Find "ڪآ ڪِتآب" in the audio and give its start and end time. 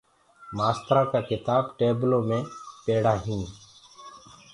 1.11-1.63